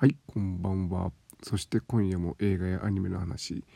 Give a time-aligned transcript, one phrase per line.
[0.00, 1.12] はいこんばんは。
[1.42, 3.66] そして今夜も映画やアニメの話、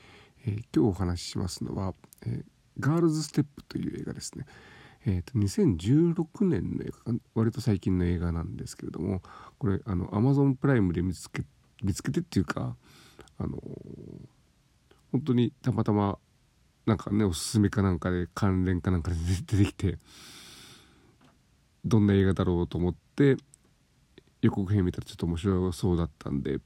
[0.47, 1.93] えー、今日お話ししますのは、
[2.25, 2.45] えー、
[2.81, 4.47] ガールズステップという映画ですね。
[5.05, 9.21] えーと、2016年の映画割と最近の映画なんですけれども
[9.59, 11.43] これあの Amazon プライムで見つけ
[11.83, 12.75] 見つけてっていうか
[13.37, 13.61] あのー、
[15.13, 16.19] 本当にたまたま
[16.87, 19.17] なんかねおすすめかなんかで関連かなんかで
[19.47, 19.99] 出てきて
[21.85, 23.37] どんな映画だろうと思って
[24.45, 26.59] 予告編見たらちょっと面白そうだったんで、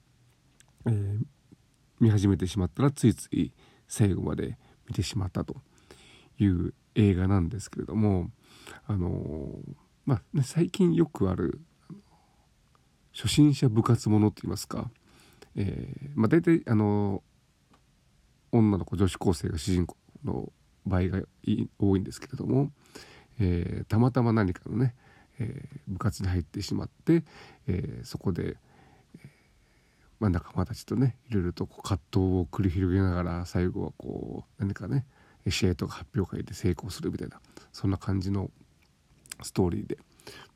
[0.87, 1.21] えー、
[2.01, 3.53] 見始めてしまったらついつい
[3.87, 5.55] 最後まで見てしまったと
[6.41, 8.31] いう映画なんですけれども
[8.89, 9.75] あのー、
[10.07, 11.61] まあ、ね、最近よくある
[13.15, 14.91] 初心者部活ものって言いますか、
[15.55, 17.23] えー、まあ、大体あの、
[18.51, 20.53] 女の子女子高生が主人公の
[20.85, 21.23] 場合が
[21.79, 22.73] 多いんですけれども、
[23.39, 24.97] えたまたま何かのね
[25.39, 27.25] えー、部活に入ってしまって、
[27.67, 28.57] えー、そこで、
[29.17, 29.29] えー
[30.21, 35.07] まあ、仲間たちとねいろいろとこう葛藤を繰り広げながら最後はこう何かね
[35.49, 37.41] 試合とか発表会で成功するみたいな
[37.73, 38.51] そんな感じの
[39.43, 39.99] ストーリーで。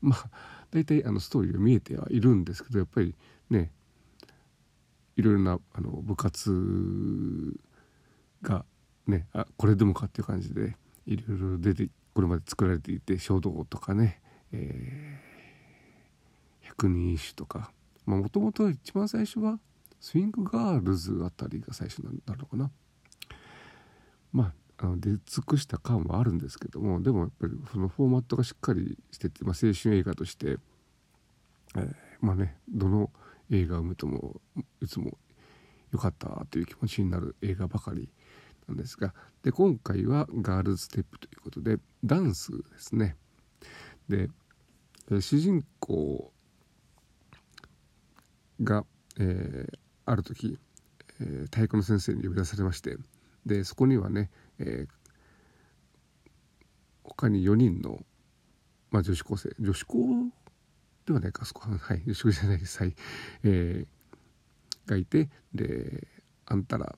[0.03, 0.29] まあ
[0.71, 3.15] 大体あのストーリーが見えてはいるんですけどやっぱり
[3.51, 3.71] ね
[5.17, 7.55] いろいろなあの部活
[8.43, 8.65] が
[9.07, 14.22] ねあこれでもかっていう感じでいろいろ出てこれまで作られていて書道とかね
[14.53, 17.73] えー、百人一首とか
[18.07, 19.59] もともと一番最初は
[20.01, 22.71] スイングガールズあたりが最初になるのかな。
[24.33, 30.57] まああの出尽くした感はあるんですけどもでもやっぱりそのフォーマットがしっかりしてて、まあ、青春映画として、
[31.77, 33.11] えー、まあねどの
[33.51, 34.41] 映画を見ても
[34.81, 35.19] いつも
[35.93, 38.09] 良かったという気持ちになる映画ばかり
[38.67, 43.17] なんですがで今回はガールズステップということでダンスですね。
[44.09, 44.31] で
[45.17, 46.33] え主人公
[48.63, 48.85] が、
[49.19, 50.59] えー、ある時、
[51.21, 52.97] えー、体育の先生に呼び出されまして
[53.47, 54.89] でそこにはね、えー、
[57.03, 58.01] 他に4人の、
[58.91, 59.97] まあ、女子高生女子高
[61.07, 62.79] ではないかそこはい女子高じゃないです。
[62.79, 62.95] はい、
[63.43, 66.07] えー、がいてで
[66.47, 66.97] あんたら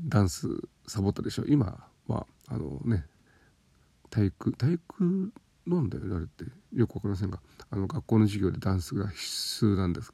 [0.00, 0.48] ダンス
[0.86, 1.44] サボったでしょ。
[1.46, 3.04] 今はあのね
[4.08, 5.32] 体育体育
[5.76, 6.44] なんだよあれって
[6.74, 10.12] よく分かりませんがあの学校の授業でダンスが必須なんです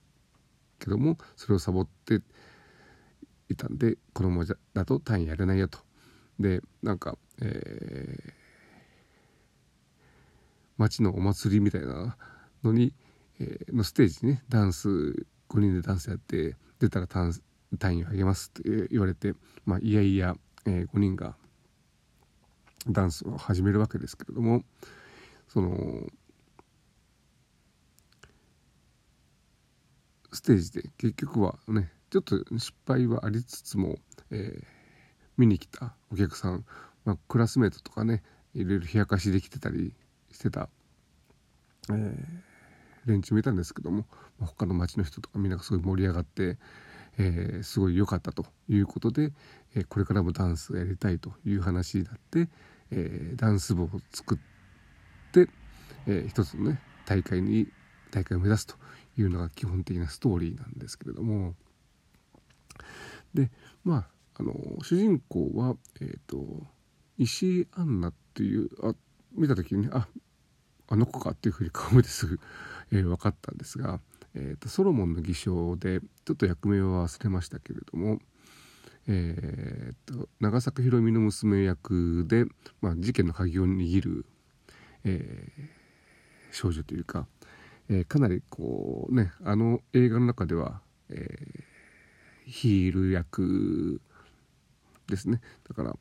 [0.78, 2.20] けどもそれをサボって
[3.48, 5.78] いたんでこのままだと単位やれないよと。
[6.38, 8.32] でなんか、えー、
[10.76, 12.16] 町のお祭りみたいな
[12.62, 12.92] のに、
[13.40, 17.32] えー、のステージにねダンス5人でダンスやって出たら単
[17.80, 19.32] 位をあげますって言われて、
[19.64, 21.36] まあ、いやいや、えー、5人が
[22.88, 24.62] ダンスを始めるわけですけれども
[25.48, 26.06] その
[30.32, 33.96] ステージで結局はねちょっと失敗はありつつも、
[34.30, 34.64] えー、
[35.36, 36.64] 見に来たお客さん、
[37.04, 38.22] まあ、クラスメートとかね
[38.54, 39.92] いろいろ冷やかしできてたり
[40.30, 40.68] してた、
[41.90, 42.16] えー、
[43.06, 44.06] 連中見たんですけども
[44.40, 46.58] 他の町の人とかみんながすごい盛り上がって、
[47.18, 49.32] えー、すごい良かったということで、
[49.74, 52.50] えこれからもダンスをやりたいという話になって、
[52.90, 54.55] えダンス部を作って、
[56.06, 57.68] えー、一つのね大会に
[58.10, 58.74] 大会を目指すと
[59.18, 61.54] いうのが基本的なストーリーなんですけれども。
[63.34, 63.50] で
[63.84, 64.06] まあ
[64.38, 66.66] あの主人公は、えーと、
[67.16, 68.94] 石井アンナっていうあ
[69.34, 70.08] 見た時にねあ
[70.88, 72.38] あの子かっていうふうに顔見てすぐ、
[72.92, 74.00] えー、分かったんですが、
[74.34, 78.20] えーと、ソロモンの偽証でちょっと役名は忘れましたけれども、
[79.06, 82.44] えーと長坂ひろみの娘役で、
[82.80, 84.26] まあ、事件の鍵を握る
[85.08, 85.68] えー、
[86.56, 87.26] 少女というか、
[87.90, 90.80] えー、かなりこうねあの映画の中では、
[91.10, 94.00] えー、ヒール役
[95.06, 95.42] ですね。
[95.68, 95.96] だから、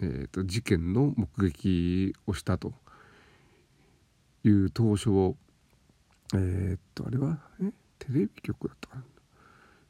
[0.00, 2.72] えーと、事件の目撃をしたと
[4.42, 5.36] いう当初を
[6.34, 9.04] えー、っとあれはえテレビ局だったかな？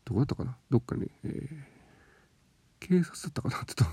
[0.04, 0.56] どこだったかな？
[0.68, 3.54] どっかに、えー、警察だったかな？
[3.54, 3.84] ちょっと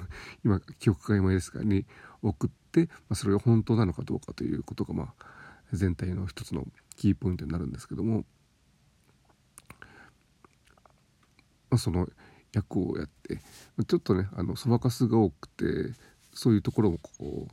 [0.43, 1.85] 今記憶が曖昧ですがに
[2.21, 5.25] 送って、まあ、それが本当なのかどうかということが、まあ、
[5.73, 8.25] 全体の一つのキーポイントになるんですけども、
[11.69, 12.07] まあ、その
[12.53, 13.39] 役をやって
[13.87, 15.65] ちょっとねあのそばかすが多くて
[16.33, 17.47] そういうところもこ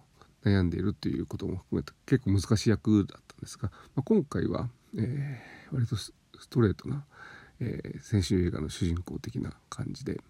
[0.45, 6.13] う悩んでいるっていうことも含めて結構難しい役だったんですが、まあ、今回は、えー、割とス
[6.49, 7.05] トレートな、
[7.61, 10.21] えー、先週映画の主人公的な感じで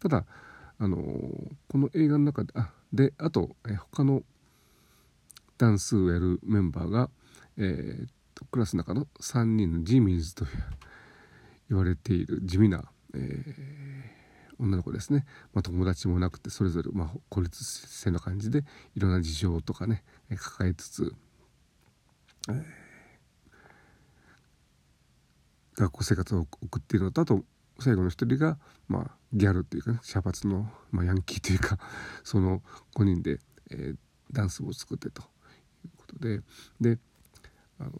[0.00, 0.24] ただ
[0.78, 0.96] あの
[1.68, 4.22] この映画の中であであと、え他の
[5.64, 7.08] ダンスをやるメンバーが、
[7.56, 8.06] えー、
[8.50, 10.44] クラスの中の3人のジミーズと
[11.70, 12.84] 言われている地味な、
[13.14, 15.24] えー、女の子ですね、
[15.54, 18.62] まあ、友達もなくてそれぞれ、まあ、孤立性の感じで
[18.94, 20.04] いろんな事情とかね
[20.36, 21.14] 抱えつつ、
[22.50, 22.62] えー、
[25.80, 27.42] 学校生活を送っているのとあと
[27.80, 31.78] 最後の一人が、まあ、ギャルっていうかね茶髪の、まあ、ヤンキーというか
[32.22, 32.60] その
[32.96, 33.38] 5人で、
[33.70, 33.96] えー、
[34.30, 35.33] ダンスを作ってと。
[36.14, 36.40] ことで
[36.80, 36.98] で、
[37.78, 37.90] あの、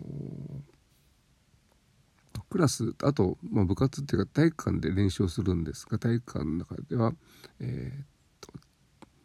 [2.54, 7.12] クラスあと、まあ、部活っていうか体育館で練習をするんですが体育館の中では、
[7.58, 8.04] えー、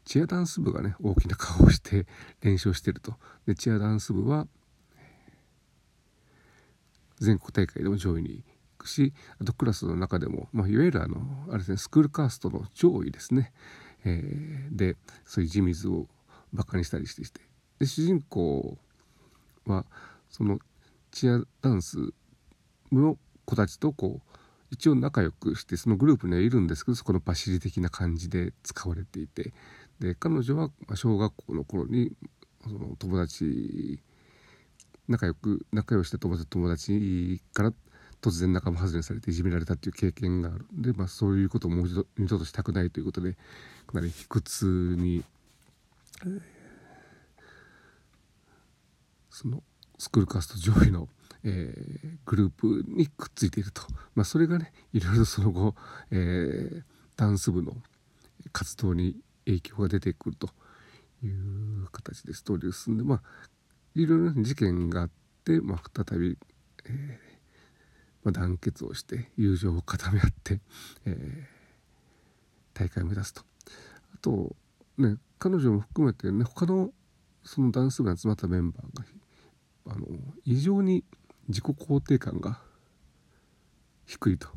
[0.04, 2.08] チアダンス部がね大きな顔をして
[2.42, 3.14] 練習をしてると。
[3.46, 4.48] でチアダンス部は
[7.20, 8.44] 全国大会でも上位に行
[8.80, 13.54] くしあとクラスの中でも、まあ、いわゆるあのあれですねスクールカーストの上位ですね、
[14.06, 14.96] えー、で
[15.26, 16.08] そういう地水を
[16.52, 17.42] バカにしたりしてして
[17.80, 18.78] で主人公
[19.66, 19.86] は
[20.30, 20.60] その
[21.12, 22.14] チアダンス
[22.92, 24.38] の子たちとこう
[24.72, 29.54] 一応仲良くしてそのグループにはいるんですけどそこのパシリ的な感じで使われていて。
[30.00, 32.14] で彼女は小学校の頃に
[32.64, 34.00] その友達
[35.08, 36.38] 仲良く仲良した友
[36.70, 37.74] 達から
[38.22, 40.66] 突然仲間外れされていじめられたっていう経験がある。
[40.78, 43.34] んで、まあ、そういうことをもう一度二度としたくないということで
[43.88, 45.24] かなり卑屈に、
[49.30, 49.64] その
[49.98, 51.08] スクールカースト上位の、
[51.44, 53.84] えー、グループにくっついていると、
[54.16, 55.76] まあ、それがねいろいろその後、
[56.12, 56.84] えー、
[57.16, 57.74] ダンス部の
[58.52, 59.16] 活動に
[59.46, 60.50] 影響が出てくると
[61.24, 63.22] いう形でストーリーを進んでまあ
[63.96, 65.10] いろいろな事件があっ
[65.44, 66.38] て、まあ、再び、
[66.86, 67.30] えー
[68.24, 70.60] まあ、団結をして友情を固め合って、
[71.06, 73.42] えー、大会を目指すと。
[74.14, 74.56] あと
[74.98, 76.92] ね彼女も含めてね他の
[77.44, 79.06] そのダンス部に集まったメンバーが
[79.90, 80.06] あの
[80.46, 81.04] 異常に
[81.48, 82.60] 自己肯定感が
[84.06, 84.48] 低いと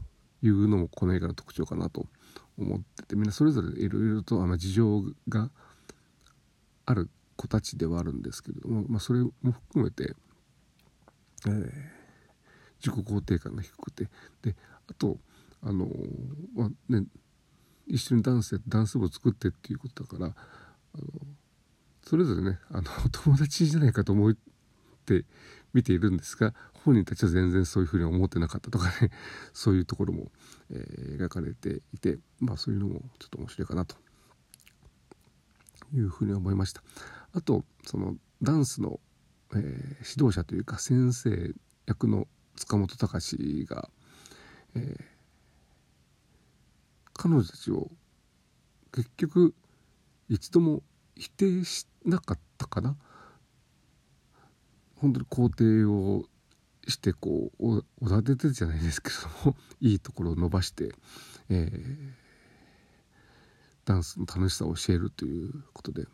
[0.42, 2.06] いうのもこの映画の特徴かなと
[2.58, 5.50] 思っててみんなそれぞれいろいろとあの事情が
[6.84, 10.14] ある子たちではあるんですけれども、まあ、それも含めて、
[11.46, 12.02] えー
[12.82, 14.08] 自己肯定感が低くて
[14.42, 14.56] で
[14.90, 15.18] あと
[15.62, 15.88] あの
[16.54, 17.04] まあね
[17.86, 21.04] 一緒にダンスやダンス部を作ってっていうことだからあの
[22.02, 24.36] それぞれねあの 友達じゃないかと思っ
[25.20, 25.26] て
[25.74, 26.54] 見ているんですが
[26.84, 29.10] 本人たちは全然そういうふうに思ってなかったとかね
[29.52, 30.30] そういうところも、
[30.70, 33.96] えー、描かれていてまあそういうのもちょっと面白いかなと
[35.94, 36.82] いうふうに思いました。
[37.32, 39.00] あとそのダンスの、
[39.54, 39.60] えー、
[40.10, 41.54] 指導者というか先生
[41.86, 42.26] 役の
[42.56, 43.88] 塚本隆が、
[44.74, 45.04] えー、
[47.14, 47.90] 彼女たちを
[48.92, 49.54] 結局
[50.28, 50.82] 一度も
[51.16, 52.96] 否定しなかったかな
[55.02, 56.24] 本当に肯定を
[56.86, 59.10] してこうおおだててじゃないですけ
[59.44, 60.90] どもいいところを伸ばして、
[61.50, 61.96] えー、
[63.84, 66.06] ダンスの楽しさを教えるということで。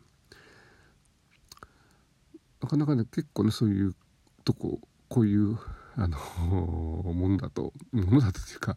[2.61, 3.95] なかなかね結構ねそういう
[4.43, 5.57] とここういう
[5.95, 8.75] あのものだとものだというか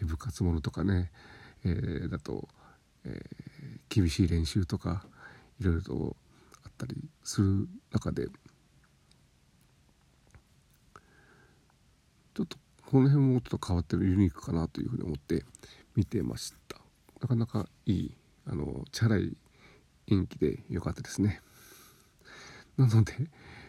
[0.00, 1.12] 部活ものとかね、
[1.64, 2.48] えー、だと、
[3.04, 5.04] えー、厳しい練習とか
[5.60, 6.16] いろいろと
[6.64, 8.26] あったりする中で
[12.34, 12.56] ちょっと
[12.86, 15.44] この辺もちょっと変わってるユニークかなというふうに思って
[15.96, 16.78] 見てました。
[17.20, 18.14] なかなかいい
[18.46, 19.36] あのチャラい
[20.08, 21.40] 演技で良かったですね。
[22.76, 23.12] なので、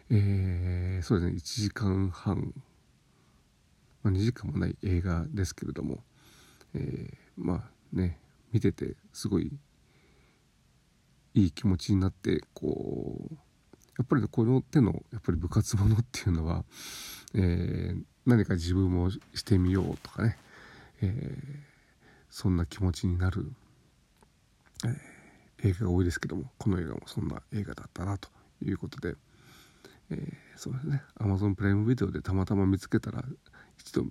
[0.10, 1.38] えー、そうですね。
[1.38, 2.54] 1時間半。
[4.04, 6.04] まあ、2時間もない映画ですけれども、
[6.74, 8.20] えー、まあね
[8.52, 9.52] 見ててすごい
[11.36, 13.36] いい気持ちになってこう
[13.98, 16.64] やっぱり、この手のやっぱり部活ものっていうのは、
[17.36, 20.38] えー、何か自分もしてみようとかね、
[21.02, 21.58] えー、
[22.30, 23.52] そんな気持ちになる、
[24.86, 28.30] えー、映画が多いですけどもこの映画もそんな映画だったなと
[28.64, 29.16] いうことで、
[30.12, 31.02] えー、そうですね。
[31.20, 33.24] Amazon プライムビデオでたまたま見つけたら
[33.80, 34.04] 一度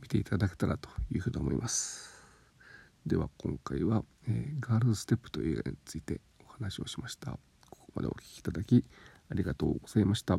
[0.00, 2.10] 見ていただけたらというふうに思います。
[3.06, 7.32] では今回は、えー、ガールズステップという映画についてお話をしました。
[7.70, 8.84] ここまでお聴きいただき
[9.30, 10.38] ありがとうございました。